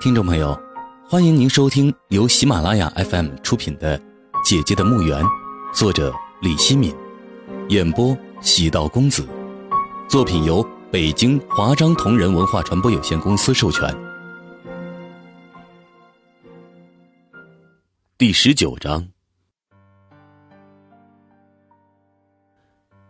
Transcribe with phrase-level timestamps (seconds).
[0.00, 0.56] 听众朋友，
[1.08, 3.98] 欢迎您收听由喜马拉雅 FM 出品的
[4.44, 5.20] 《姐姐的墓园》，
[5.74, 6.94] 作者李希敏，
[7.68, 9.26] 演播喜道公子。
[10.08, 13.92] 作品由北京华章同仁文化传播有限公司授权。
[18.16, 19.04] 第十九章。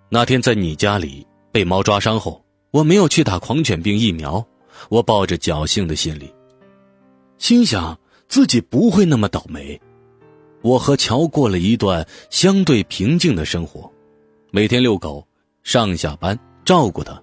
[0.08, 4.42] 那天在你家里被猫抓伤后，我没有去打狂犬病疫苗，
[4.88, 6.32] 我抱着侥幸的心理。
[7.38, 9.80] 心想自己不会那么倒霉，
[10.60, 13.90] 我和乔过了一段相对平静的生活，
[14.50, 15.26] 每天遛狗，
[15.62, 17.22] 上下班照顾它，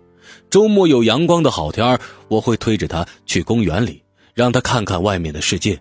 [0.49, 4.01] 周末有阳光的好天儿我会推着它去公园里，
[4.33, 5.79] 让它看看外面的世界。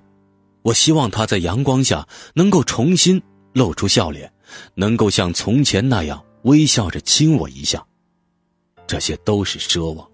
[0.62, 3.22] 我希望它在阳光下能够重新
[3.52, 4.30] 露出笑脸，
[4.74, 7.82] 能够像从前那样微笑着亲我一下。
[8.86, 10.06] 这些都是奢望，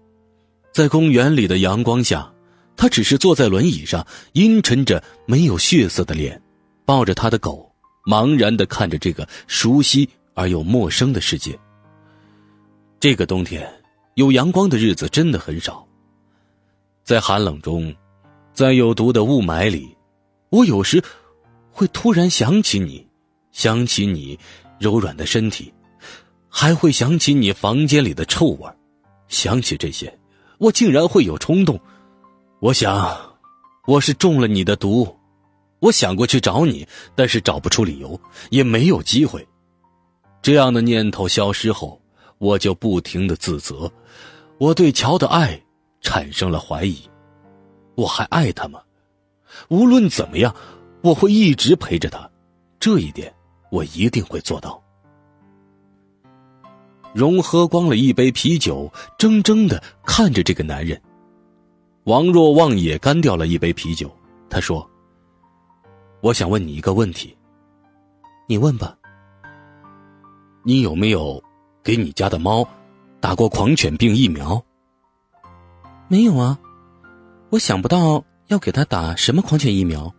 [0.71, 2.31] 在公园里的阳光下。
[2.75, 6.41] 他只是坐在轮椅上，阴沉着没有血色的脸，
[6.85, 7.71] 抱着他的狗，
[8.05, 11.57] 茫然的看着这个熟悉而又陌生的世界。
[12.99, 13.71] 这个冬天，
[14.15, 15.87] 有阳光的日子真的很少。
[17.03, 17.93] 在寒冷中，
[18.53, 19.95] 在有毒的雾霾里，
[20.49, 21.03] 我有时
[21.69, 23.05] 会突然想起你，
[23.51, 24.37] 想起你
[24.79, 25.71] 柔软的身体，
[26.47, 28.69] 还会想起你房间里的臭味
[29.27, 30.11] 想起这些，
[30.57, 31.79] 我竟然会有冲动。
[32.61, 33.17] 我想，
[33.87, 35.17] 我是中了你的毒。
[35.79, 38.19] 我想过去找你，但是找不出理由，
[38.51, 39.45] 也没有机会。
[40.43, 41.99] 这样的念头消失后，
[42.37, 43.91] 我就不停的自责。
[44.59, 45.59] 我对乔的爱
[46.01, 47.01] 产生了怀疑。
[47.95, 48.79] 我还爱他吗？
[49.69, 50.55] 无论怎么样，
[51.01, 52.29] 我会一直陪着他。
[52.79, 53.33] 这一点，
[53.71, 54.79] 我一定会做到。
[57.11, 58.87] 荣喝光了一杯啤酒，
[59.17, 61.01] 怔怔的看着这个男人。
[62.05, 64.09] 王若望也干掉了一杯啤酒，
[64.49, 64.89] 他说
[66.21, 67.37] ：“我想问你一个问题，
[68.47, 68.97] 你问吧。
[70.63, 71.41] 你有没有
[71.83, 72.67] 给你家的猫
[73.19, 74.59] 打过狂犬病疫苗？
[76.07, 76.57] 没有啊，
[77.51, 80.11] 我想不到要给他打什么狂犬疫苗。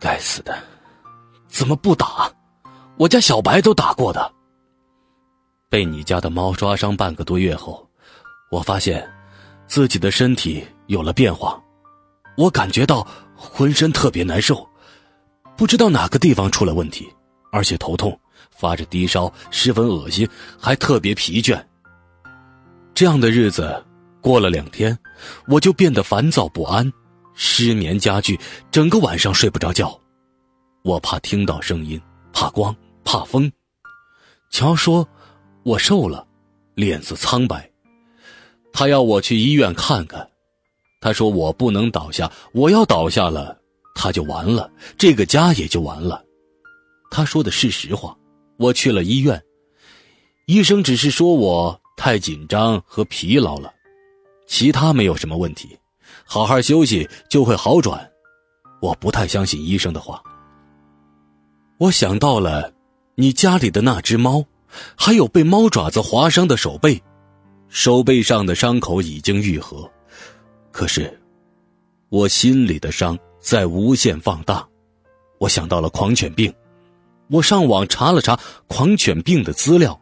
[0.00, 0.58] 该死的，
[1.46, 2.28] 怎么不打？
[2.96, 4.32] 我家小白都打过的。
[5.68, 7.88] 被你家的猫抓伤半个多月后，
[8.50, 9.08] 我发现。”
[9.72, 11.58] 自己的身体有了变化，
[12.36, 14.68] 我感觉到浑身特别难受，
[15.56, 17.10] 不知道哪个地方出了问题，
[17.50, 20.28] 而且头痛，发着低烧，十分恶心，
[20.60, 21.58] 还特别疲倦。
[22.92, 23.82] 这样的日子
[24.20, 24.98] 过了两天，
[25.46, 26.92] 我就变得烦躁不安，
[27.32, 28.38] 失眠加剧，
[28.70, 29.98] 整个晚上睡不着觉。
[30.82, 31.98] 我怕听到声音，
[32.30, 33.50] 怕光，怕风。
[34.50, 35.08] 乔说，
[35.62, 36.26] 我瘦了，
[36.74, 37.71] 脸色苍白。
[38.72, 40.28] 他要我去医院看看，
[41.00, 43.56] 他说我不能倒下，我要倒下了，
[43.94, 46.24] 他就完了，这个家也就完了。
[47.10, 48.16] 他说的是实话。
[48.58, 49.42] 我去了医院，
[50.46, 53.72] 医生只是说我太紧张和疲劳了，
[54.46, 55.76] 其他没有什么问题，
[56.24, 58.08] 好好休息就会好转。
[58.80, 60.22] 我不太相信医生的话。
[61.78, 62.72] 我想到了
[63.16, 64.44] 你家里的那只猫，
[64.94, 67.02] 还有被猫爪子划伤的手背。
[67.74, 69.90] 手背上的伤口已经愈合，
[70.70, 71.18] 可是，
[72.10, 74.68] 我心里的伤在无限放大。
[75.38, 76.52] 我想到了狂犬病，
[77.30, 79.98] 我上网查了查狂犬病的资料，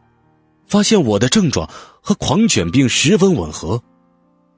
[0.66, 1.70] 发现我的症状
[2.02, 3.80] 和狂犬病十分吻合。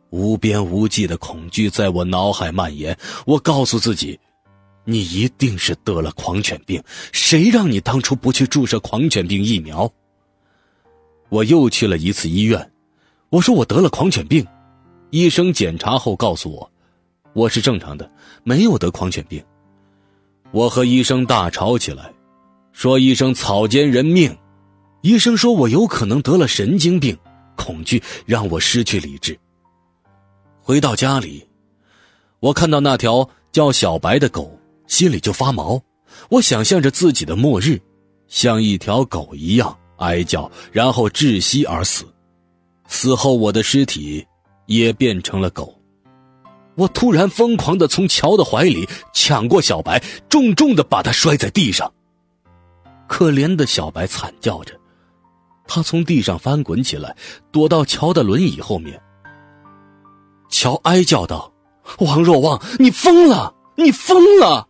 [0.08, 2.98] 无边无际的恐惧在我脑海蔓延。
[3.26, 4.18] 我告诉自己
[4.86, 9.92] ：“你一定是得了狂犬病，谁让你当初不去注射狂犬病疫苗？”
[11.28, 12.71] 我又去了一次医院。
[13.32, 14.46] 我说我得了狂犬病，
[15.08, 16.70] 医生检查后告诉我，
[17.32, 18.08] 我是正常的，
[18.44, 19.42] 没有得狂犬病。
[20.50, 22.12] 我和医生大吵起来，
[22.72, 24.36] 说医生草菅人命。
[25.00, 27.16] 医生说我有可能得了神经病，
[27.56, 29.34] 恐惧让我失去理智。
[30.60, 31.48] 回到家里，
[32.38, 35.80] 我看到那条叫小白的狗，心里就发毛。
[36.28, 37.80] 我想象着自己的末日，
[38.28, 42.04] 像一条狗一样哀叫，然后窒息而死。
[42.86, 44.26] 死后，我的尸体
[44.66, 45.74] 也变成了狗。
[46.74, 51.92] 我突然疯狂的从乔的怀里抢过小白，重重的把他摔在地上。
[53.06, 54.72] 可怜的小白惨叫着，
[55.66, 57.14] 他从地上翻滚起来，
[57.50, 59.00] 躲到乔的轮椅后面。
[60.48, 61.52] 乔哀叫道
[62.00, 63.54] ：“王若望，你疯了！
[63.76, 64.66] 你疯了！”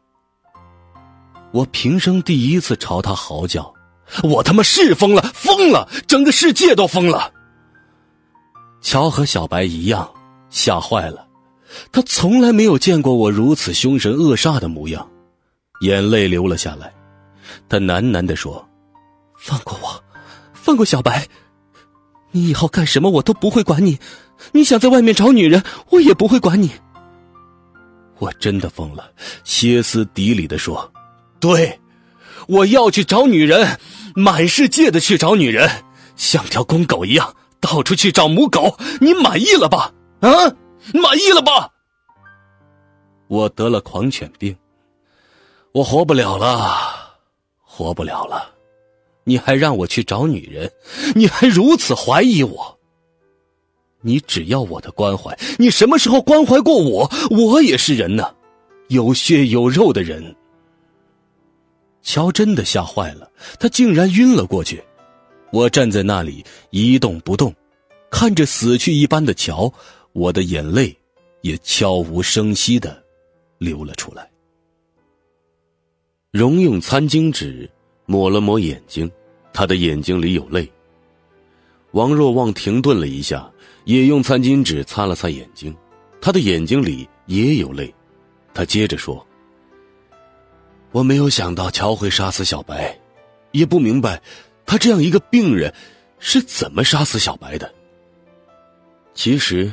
[1.53, 3.73] 我平生第一次朝他嚎叫
[4.25, 5.89] ：“我他妈是疯了，疯了！
[6.07, 7.33] 整个世界都疯了！”
[8.83, 10.09] 乔和小白一样，
[10.51, 11.27] 吓坏了。
[11.91, 15.09] 他从来没有见过我如此凶神恶煞的模样，
[15.81, 16.93] 眼泪流了下来。
[17.69, 18.69] 他喃喃地说
[19.39, 20.05] ：“放过我，
[20.53, 21.27] 放过小白。
[22.33, 23.99] 你以后干什么我都不会管你。
[24.53, 26.73] 你想在外面找女人，我也不会管你。”
[28.19, 29.11] 我真的疯了，
[29.45, 30.93] 歇斯底里的说
[31.41, 31.81] ：“对，
[32.47, 33.79] 我要去找女人，
[34.15, 35.69] 满世界的去找女人，
[36.17, 38.77] 像条公狗一样到处去找母狗。
[39.01, 39.91] 你满意了吧？
[40.21, 40.29] 啊，
[40.93, 41.71] 满意了吧？”
[43.29, 44.55] 我得了狂犬病，
[45.73, 47.17] 我活不了了，
[47.63, 48.51] 活不了了。
[49.25, 50.71] 你还让我去找女人，
[51.15, 52.79] 你还如此怀疑我。
[54.03, 57.11] 你只要我的关怀，你什么时候关怀过我？
[57.31, 58.35] 我也是人呢，
[58.89, 60.35] 有血有肉的人。
[62.03, 63.31] 乔真的吓坏了，
[63.61, 64.83] 他竟然晕了过去。
[65.53, 67.55] 我站在那里一动不动，
[68.11, 69.73] 看着死去一般的乔，
[70.13, 70.97] 我的眼泪
[71.43, 73.01] 也悄无声息的
[73.59, 74.29] 流了出来。
[76.33, 77.71] 荣用餐巾纸
[78.07, 79.09] 抹了抹眼睛，
[79.53, 80.69] 他的眼睛里有泪。
[81.93, 83.49] 王若望停顿了一下。
[83.85, 85.75] 也用餐巾纸擦了擦眼睛，
[86.21, 87.93] 他的眼睛里也有泪。
[88.55, 89.27] 他接着说
[90.93, 92.97] ：“我没有想到乔会杀死小白，
[93.51, 94.23] 也不明白
[94.65, 95.73] 他这样一个病人
[96.19, 97.73] 是怎么杀死小白的。
[99.15, 99.71] 其实，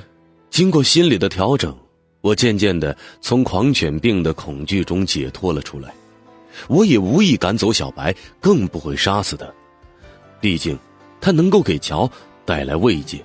[0.50, 1.75] 经过心理的调整，
[2.21, 5.94] 我渐渐的从狂犬病的恐惧中解脱了出来。
[6.68, 9.45] 我也无意赶走小白，更不会杀死他。
[10.41, 10.77] 毕竟，
[11.21, 12.09] 他能够给乔
[12.45, 13.24] 带来慰藉。”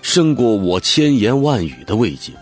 [0.00, 2.32] 胜过我千言万语的慰藉。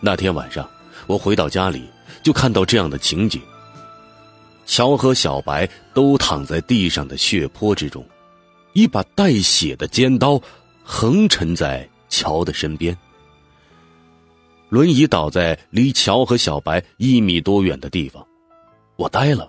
[0.00, 0.68] 那天晚上，
[1.06, 1.84] 我回到家里，
[2.22, 3.40] 就看到这样的情景：
[4.66, 8.04] 乔和小白都躺在地上的血泊之中，
[8.72, 10.38] 一把带血的尖刀
[10.82, 12.96] 横沉在乔的身边，
[14.68, 18.26] 轮椅倒在离乔和小白一米多远的地方。
[18.96, 19.48] 我呆了，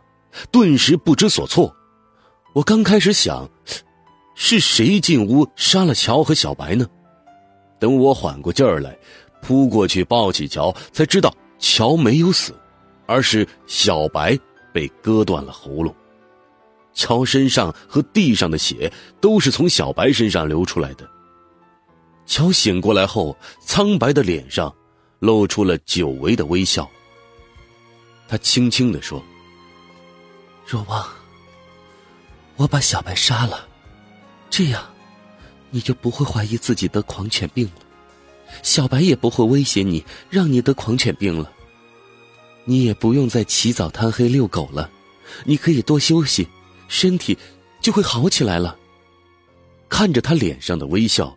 [0.51, 1.75] 顿时不知所措。
[2.53, 3.49] 我刚开始想，
[4.35, 6.87] 是谁进屋杀了乔和小白呢？
[7.79, 8.97] 等我缓过劲儿来，
[9.41, 12.53] 扑过去抱起乔，才知道乔没有死，
[13.05, 14.37] 而是小白
[14.77, 15.91] 被割断了喉咙。
[16.93, 21.09] 乔身上和地上的血都是从小白身上流出来的。
[22.27, 24.71] 乔醒过来后，苍白的脸上
[25.17, 26.87] 露出了久违的微笑。
[28.27, 29.19] 他轻轻地说
[30.67, 31.07] ：“若望，
[32.55, 33.67] 我把小白杀了，
[34.47, 34.83] 这样。”
[35.71, 37.81] 你就不会怀疑自己得狂犬病了，
[38.61, 41.51] 小白也不会威胁你，让你得狂犬病了。
[42.69, 44.89] 你也不用再起早贪黑遛狗了，
[45.45, 46.45] 你可以多休息，
[46.89, 47.37] 身体
[47.79, 48.77] 就会好起来了。
[49.87, 51.33] 看着他脸上的微笑，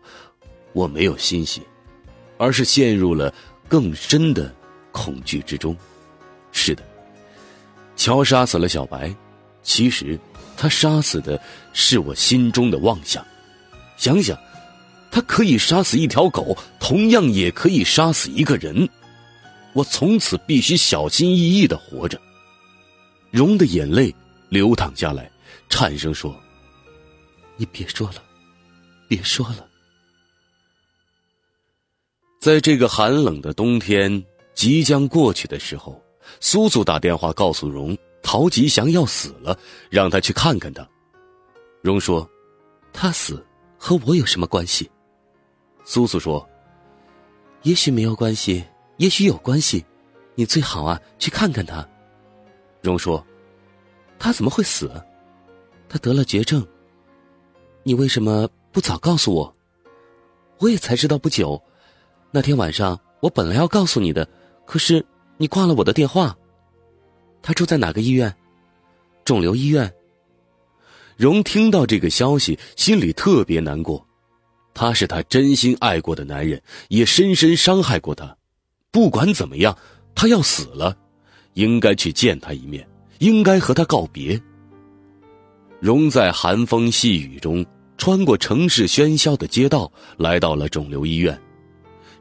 [0.72, 1.62] 我没有欣喜，
[2.36, 3.32] 而是陷入了
[3.68, 4.52] 更深的
[4.90, 5.76] 恐惧之中。
[6.50, 6.82] 是的，
[7.94, 9.14] 乔杀死了小白，
[9.62, 10.18] 其实
[10.56, 11.40] 他杀死的
[11.72, 13.24] 是我心中的妄想。
[13.96, 14.36] 想想，
[15.12, 18.88] 他可以杀死一条狗，同样也可以杀死一个人。
[19.72, 22.20] 我从此必须小心翼翼的活着。
[23.30, 24.14] 荣的眼泪
[24.48, 25.30] 流淌下来，
[25.68, 26.34] 颤声说
[27.56, 28.22] ：“你别说了，
[29.08, 29.66] 别说了。”
[32.40, 36.02] 在这个寒冷的冬天即将过去的时候，
[36.40, 39.58] 苏苏打电话告诉荣，陶吉祥要死了，
[39.90, 40.88] 让他去看看他。
[41.82, 42.28] 荣说
[42.92, 43.44] ：“他死。”
[43.82, 44.90] 和我有什么关系？
[45.86, 46.46] 苏苏说
[47.64, 48.62] ：“也许没有关系，
[49.00, 49.82] 也许有关系。
[50.34, 51.86] 你最好啊去看看他。”
[52.82, 53.26] 荣说
[54.18, 54.90] ：“他怎么会死？
[55.88, 56.66] 他得了绝症。
[57.82, 59.56] 你为什么不早告诉我？
[60.58, 61.60] 我也才知道不久。
[62.30, 64.28] 那天晚上我本来要告诉你的，
[64.66, 65.04] 可是
[65.38, 66.36] 你挂了我的电话。
[67.40, 68.34] 他住在哪个医院？
[69.24, 69.90] 肿瘤医院。”
[71.16, 74.06] 荣听到这个消息，心里特别难过。
[74.74, 78.36] 他是他真心爱过的男人，也深深伤害过他。
[78.92, 79.76] 不管怎么样，
[80.14, 80.96] 他要死了，
[81.54, 82.86] 应该去见他一面，
[83.20, 84.40] 应该和他告别。
[85.78, 87.64] 荣在寒风细雨中
[87.96, 91.40] 穿过城市喧嚣的街道，来到了肿瘤医院。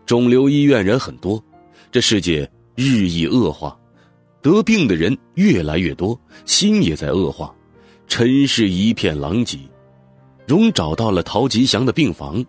[0.05, 1.43] 肿瘤医院人很多，
[1.91, 3.77] 这世界日益恶化，
[4.41, 7.53] 得病的人越来越多，心也在恶化。
[8.07, 9.57] 尘世一片狼藉，
[10.47, 12.45] 荣找到了陶吉祥的病房。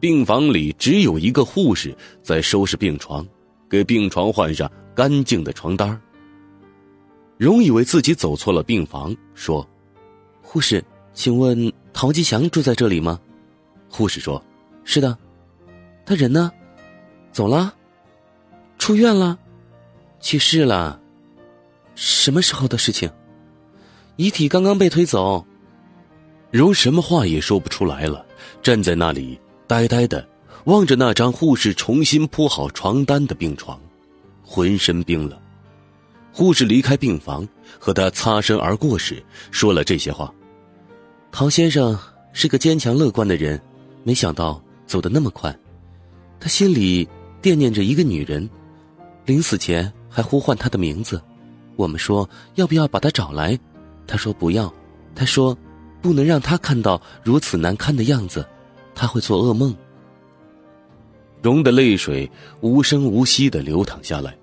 [0.00, 3.26] 病房里只有一个护士在收拾病床，
[3.68, 6.00] 给病床换上干净的床单。
[7.36, 9.66] 荣以为自己走错了病房，说
[10.42, 13.20] ：“护士，请问陶吉祥住在这里吗？”
[13.90, 14.42] 护士说
[14.84, 15.16] ：“是的。”
[16.06, 16.50] 他人呢？
[17.30, 17.74] 走了？
[18.78, 19.38] 出院了，
[20.18, 20.98] 去世了。
[21.94, 23.10] 什么时候的事情？
[24.16, 25.44] 遗体刚刚被推走。
[26.50, 28.24] 荣什么话也说不出来了，
[28.62, 29.38] 站在那里
[29.70, 30.26] 呆呆的
[30.64, 33.80] 望着那张护士重新铺好床单的病床，
[34.42, 35.38] 浑身冰冷。
[36.32, 37.46] 护士离开病房，
[37.78, 39.22] 和他擦身而过时，
[39.52, 40.34] 说了这些话
[41.30, 41.96] ：“陶先生
[42.32, 43.62] 是个坚强乐观的人，
[44.02, 45.56] 没想到走得那么快。
[46.40, 47.08] 他心里
[47.40, 48.50] 惦念着一个女人，
[49.24, 51.22] 临死前还呼唤她的名字。
[51.76, 53.56] 我们说要不要把她找来，
[54.04, 54.74] 他说不要。
[55.14, 55.56] 他说。”
[56.02, 58.42] 不能让他看到如此难堪的样子，
[59.00, 59.74] 他会做噩梦。
[61.40, 62.30] 荣的泪水
[62.60, 64.36] 无声无息的流淌下来，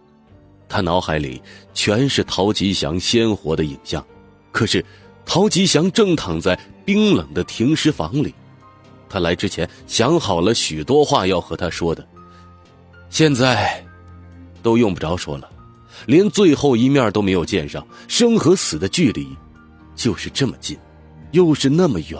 [0.68, 1.40] 他脑海里
[1.76, 4.04] 全是陶吉祥鲜活的影像。
[4.52, 4.84] 可是，
[5.28, 8.34] 陶吉祥正躺在冰冷的停尸房里。
[9.08, 12.04] 他来之前想好了许多话要和他说的，
[13.12, 13.86] 现在
[14.64, 15.48] 都用不着说了，
[16.08, 17.86] 连最后一面都没有见上。
[18.08, 19.28] 生和死的距离
[19.96, 20.76] 就是这么近。
[21.32, 22.20] 又是那么远。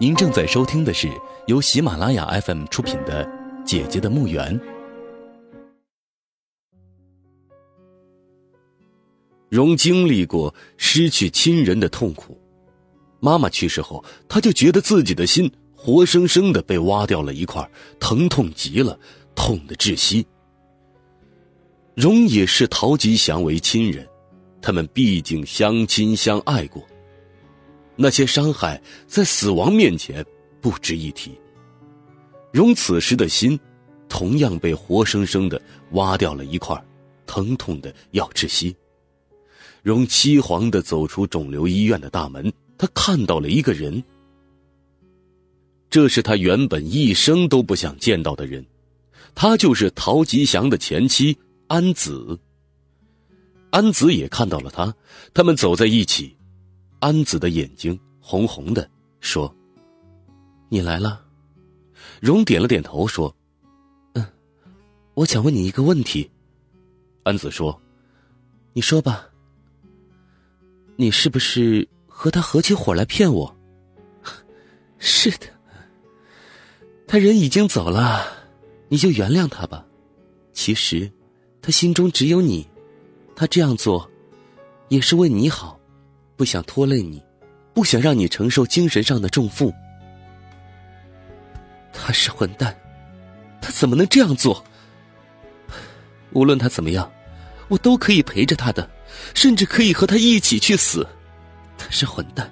[0.00, 1.10] 您正在收听的是
[1.48, 3.26] 由喜马拉雅 FM 出品的
[3.64, 4.56] 《姐姐的墓园》。
[9.48, 12.40] 荣经历过失去亲人的痛苦，
[13.18, 18.96] 妈妈去世后，他就觉得自己的心活生生的被挖掉了一块，疼痛极了，
[19.34, 20.24] 痛的窒息。
[21.96, 24.06] 荣也视陶吉祥为亲人。
[24.62, 26.86] 他们毕竟相亲相爱过，
[28.00, 30.24] 那些伤害在死亡面前
[30.60, 31.32] 不值一提。
[32.52, 33.58] 荣此时的心，
[34.08, 36.80] 同样被活生生的挖掉了一块，
[37.26, 38.74] 疼痛的要窒息。
[39.82, 44.02] 荣凄惶的走出肿瘤医院的大门，他看到了一个人，
[45.90, 48.64] 这是他原本一生都不想见到的人，
[49.34, 51.36] 他就是陶吉祥的前妻
[51.66, 52.38] 安子。
[53.70, 54.94] 安子也看到了他，
[55.34, 56.37] 他们走在一起。
[57.00, 58.88] 安子的眼睛红红的，
[59.20, 59.54] 说
[60.68, 61.24] ：“你来了。”
[62.20, 63.34] 荣点了点头，说
[64.14, 64.26] ：“嗯，
[65.14, 66.28] 我想问你一个问题。”
[67.24, 67.80] 安子说
[68.72, 69.28] ：“你说吧。
[70.96, 73.56] 你是不是和他合起伙来骗我
[74.98, 75.46] ？”“是的。”
[77.06, 78.26] 他人已经走了，
[78.88, 79.86] 你就原谅他吧。
[80.52, 81.10] 其实，
[81.62, 82.66] 他心中只有你。
[83.36, 84.10] 他这样做，
[84.88, 85.77] 也是为你好，
[86.38, 87.20] 不想拖累你，
[87.74, 89.74] 不想让你承受精神上的重负。
[91.92, 92.72] 他是混蛋，
[93.60, 94.64] 他怎么能这样做？
[96.32, 97.10] 无论他怎么样，
[97.66, 98.88] 我都可以陪着他的，
[99.34, 101.04] 甚至可以和他一起去死。
[101.76, 102.48] 他是混蛋，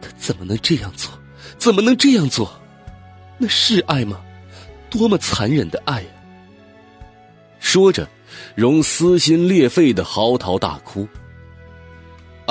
[0.00, 1.16] 他怎么能这样做？
[1.56, 2.60] 怎么能这样做？
[3.38, 4.20] 那是爱吗？
[4.90, 6.08] 多么残忍的爱呀！
[7.60, 8.08] 说着。
[8.54, 11.06] 荣撕心裂肺的嚎啕大哭。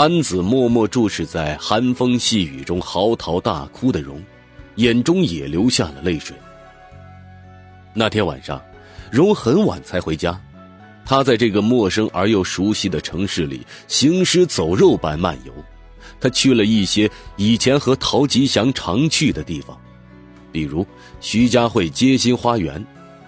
[0.01, 4.19] 安子默默注视在寒风细雨中嚎啕大哭的荣，
[4.77, 6.35] 眼中也流下了泪水。
[7.93, 8.59] 那天晚上，
[9.11, 10.41] 荣很晚才回家，
[11.05, 15.53] 他在这个陌生而又熟悉的城市里行尸走肉般漫游。
[16.19, 19.79] 他去了一些以前和陶吉祥常去的地方，
[20.51, 20.83] 比如
[21.19, 22.83] 徐家汇街心花园。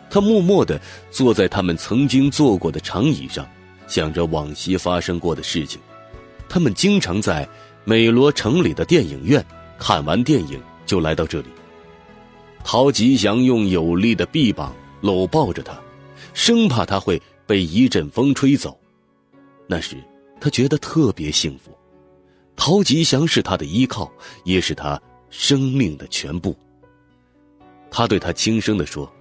[0.09, 3.47] 他默默的坐在他们曾经坐过的长椅上，
[3.85, 5.79] 想着往昔发生过的事情。
[6.53, 7.49] 他们经常在
[7.83, 9.43] 美罗城里的电影院
[9.79, 11.47] 看完电影就来到这里。
[12.63, 15.75] 陶吉祥用有力的臂膀搂抱着他，
[16.35, 18.79] 生怕他会被一阵风吹走。
[19.65, 19.97] 那时
[20.39, 21.75] 他觉得特别幸福。
[22.55, 26.55] 陶吉祥是他的依靠，也是他生命的全部。
[27.89, 29.11] 他对他轻声的说。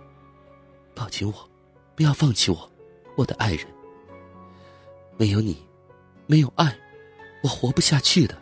[0.94, 1.48] 抱紧我，
[1.96, 2.70] 不要放弃我，
[3.16, 3.66] 我的爱人。
[5.16, 5.56] 没有你，
[6.26, 6.78] 没有爱，
[7.42, 8.36] 我活不下去的。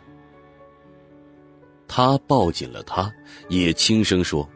[1.87, 3.11] 他抱紧了他，
[3.49, 4.47] 也轻声说：“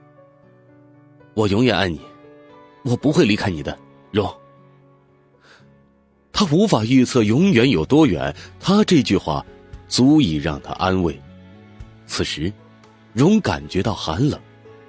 [1.35, 1.99] 我永远爱你，
[2.83, 3.77] 我不会离开你的，
[4.11, 4.33] 荣。”
[6.31, 9.45] 他无法预测永远有多远，他这句话
[9.87, 11.19] 足以让他安慰。
[12.07, 12.51] 此时，
[13.13, 14.39] 荣感觉到寒冷，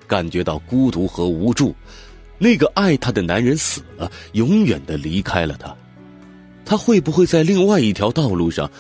[0.06, 1.74] 感觉到孤独和无助。
[2.38, 5.74] 那个爱他的男人死了，永远的离开了他，
[6.64, 8.70] 他会不会在另外一条道路上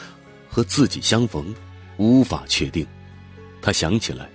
[0.56, 1.54] 和自己相逢？
[1.98, 2.86] 无法确定。
[3.60, 4.26] 他想起来，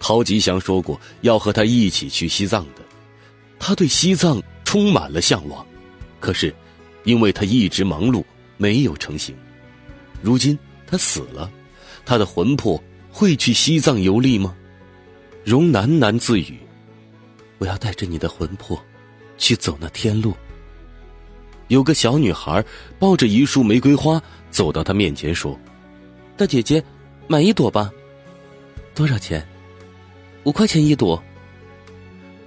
[0.00, 2.82] 陶吉祥说过要和他一起去西藏的，
[3.56, 5.64] 他对西藏充满了向往。
[6.18, 6.52] 可是，
[7.04, 8.24] 因为他一直忙碌，
[8.56, 9.32] 没有成行。
[10.20, 10.58] 如今
[10.88, 11.48] 他死了，
[12.04, 14.52] 他的魂魄会去西藏游历吗？
[15.44, 16.58] 荣喃喃自语。
[17.58, 18.76] 我要带着你的魂魄，
[19.38, 20.34] 去走那天路。
[21.68, 22.64] 有个小女孩
[22.98, 25.58] 抱着一束玫瑰花走到他面前说
[26.36, 26.82] ：“大姐姐，
[27.26, 27.90] 买一朵吧。
[28.94, 29.46] 多少钱？
[30.44, 31.22] 五块钱一朵。”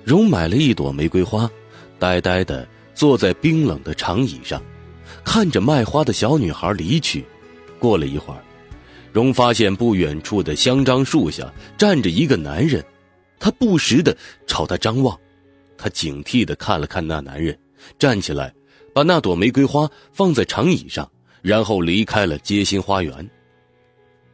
[0.03, 1.49] 荣买了一朵玫瑰花，
[1.97, 4.61] 呆呆的坐在冰冷的长椅上，
[5.23, 7.25] 看着卖花的小女孩离去。
[7.79, 8.43] 过了一会儿，
[9.11, 12.83] 荣发现不远处的香樟树下站着一个男人，
[13.39, 15.17] 他不时的朝他张望。
[15.77, 17.57] 他警惕的看了看那男人，
[17.97, 18.53] 站起来。
[18.93, 21.11] 把那朵玫瑰花放在长椅上，
[21.43, 23.29] 然后离开了街心花园。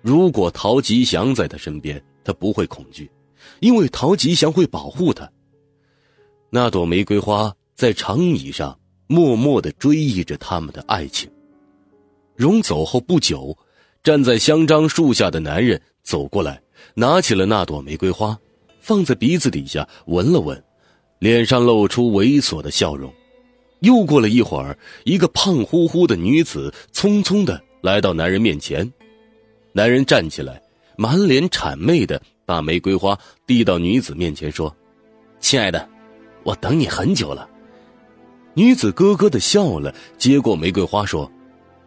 [0.01, 3.09] 如果陶吉祥在他身边，他不会恐惧，
[3.59, 5.29] 因为陶吉祥会保护他。
[6.51, 11.29] 那朵玫瑰花在长椅上默默的追忆着他们的爱情。
[12.35, 13.57] 荣走后不久，
[14.03, 16.61] 站在香樟树下的男人走过来，
[16.93, 18.37] 拿起了那朵玫瑰花，
[18.79, 20.63] 放在鼻子底下闻了闻，
[21.17, 23.11] 脸上露出猥琐的笑容。
[23.79, 28.91] 又过了一会儿，一个胖乎乎的女子匆匆的来到男人面前。
[29.71, 30.61] 男人站起来，
[30.97, 33.17] 满脸谄媚的把玫瑰花
[33.47, 34.75] 递到女子面前，说
[35.39, 35.87] ：“亲爱的，
[36.43, 37.47] 我等你很久了。”
[38.55, 41.31] 女子咯咯的笑了，接过玫瑰花说：“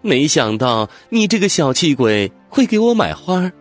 [0.00, 3.52] 没想到你这个小气鬼会给我买花。”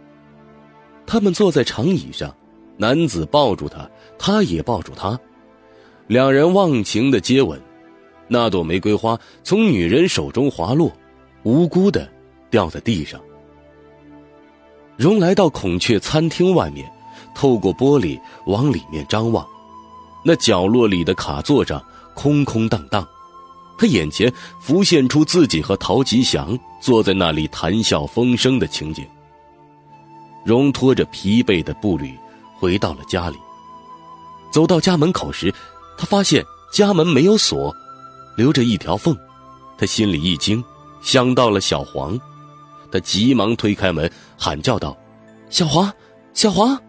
[1.05, 2.33] 他们坐在长椅上，
[2.77, 5.19] 男子抱住她，她也抱住他，
[6.07, 7.59] 两人忘情的接吻。
[8.33, 10.89] 那朵玫瑰花从女人手中滑落，
[11.43, 12.09] 无辜的
[12.49, 13.19] 掉在地上。
[14.95, 16.89] 荣来到孔雀餐厅外面，
[17.35, 19.45] 透过玻璃往里面张望，
[20.23, 21.83] 那角落里的卡座上
[22.13, 23.05] 空空荡荡，
[23.77, 29.05] 他眼前浮现出自己和陶吉祥坐在那里谈笑风生的情景。
[30.45, 32.17] 荣拖着疲惫的步履
[32.55, 33.35] 回到了家里，
[34.53, 35.53] 走到家门口时，
[35.97, 37.75] 他发现家门没有锁。
[38.35, 39.17] 留着一条缝，
[39.77, 40.63] 他心里一惊，
[41.01, 42.19] 想到了小黄，
[42.91, 44.97] 他急忙推开门，喊叫道
[45.49, 45.91] ：“小黄，
[46.33, 46.79] 小黄！”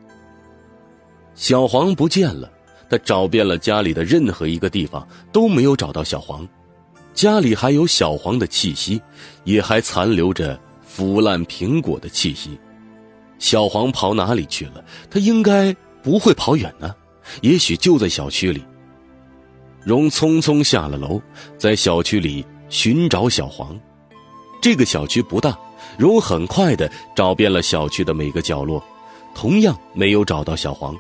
[1.34, 2.50] 小黄不见了，
[2.90, 6.46] 他找遍了家里的任何一个地方都没有找到小黄，
[7.14, 9.00] 家里还有小黄的气息，
[9.44, 12.58] 也还残留着腐烂苹果的气息。
[13.38, 14.84] 小黄跑哪里去了？
[15.10, 16.94] 他应该不会跑远呢，
[17.40, 18.62] 也许就在小区里。
[19.84, 21.20] 荣匆匆下了楼，
[21.58, 23.78] 在小区里寻找小黄。
[24.60, 25.58] 这个小区不大，
[25.98, 28.82] 荣很快的找遍了小区的每个角落，
[29.34, 30.96] 同样没有找到小黄。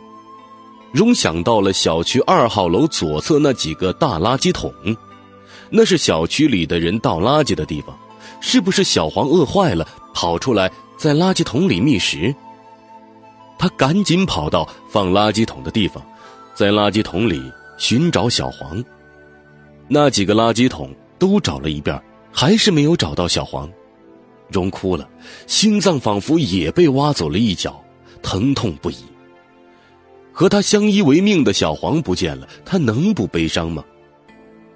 [0.92, 4.72] 荣想到了小区二号楼左侧那几个大垃圾桶，
[5.70, 7.96] 那是小区里的人倒垃圾的地方。
[8.40, 12.34] 是不是小黄饿坏了，跑出来在垃圾桶里觅食？
[13.56, 16.04] 他赶紧跑到放垃圾桶的地方，
[16.52, 17.40] 在垃圾桶里。
[17.76, 18.82] 寻找小黄，
[19.88, 22.00] 那几个垃圾桶都找了一遍，
[22.32, 23.70] 还是没有找到小黄。
[24.48, 25.08] 荣哭了，
[25.46, 27.82] 心脏仿佛也被挖走了一角，
[28.22, 28.96] 疼痛不已。
[30.32, 33.84] 和他相依为命的小黄不见了，他能不悲伤吗？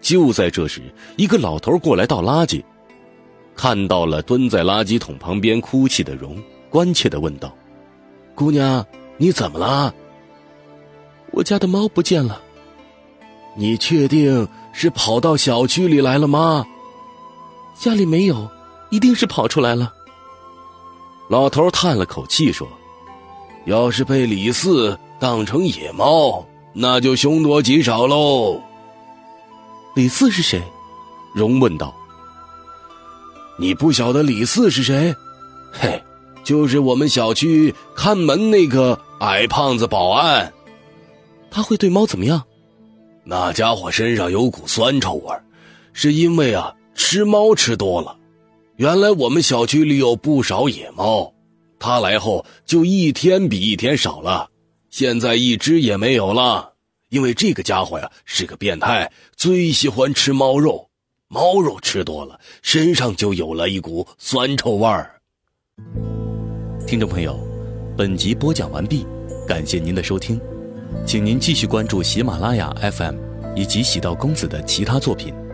[0.00, 0.82] 就在这时，
[1.16, 2.62] 一个老头过来倒垃圾，
[3.54, 7.54] 看到了蹲在垃圾桶旁边哭泣的荣，关切的问道
[8.34, 8.84] ：“姑娘，
[9.16, 9.94] 你怎么了
[11.32, 12.40] ？”“我家的猫不见了。”
[13.56, 16.64] 你确定是跑到小区里来了吗？
[17.74, 18.48] 家里没有，
[18.90, 19.92] 一定是跑出来了。
[21.28, 22.68] 老头叹了口气说
[23.66, 28.60] ：“要是被李四当成野猫，那就凶多吉少喽。”
[29.96, 30.62] 李四是谁？
[31.34, 31.94] 荣问道。
[33.58, 35.14] 你不晓得李四是谁？
[35.72, 36.02] 嘿，
[36.44, 40.52] 就是我们小区看门那个矮胖子保安。
[41.50, 42.42] 他会对猫怎么样？
[43.28, 45.34] 那家伙身上有股酸臭味
[45.92, 48.16] 是因为啊吃猫吃多了。
[48.76, 51.34] 原来我们小区里有不少野猫，
[51.76, 54.48] 他来后就一天比一天少了，
[54.90, 56.72] 现在一只也没有了。
[57.08, 60.88] 因为这个家伙呀是个变态，最喜欢吃猫肉，
[61.26, 65.20] 猫肉吃多了身上就有了一股酸臭味儿。
[66.86, 67.36] 听众朋友，
[67.98, 69.04] 本集播讲完毕，
[69.48, 70.40] 感谢您的收听。
[71.04, 73.16] 请您继续关注喜马拉雅 FM
[73.54, 75.45] 以及喜道公子的其他作品。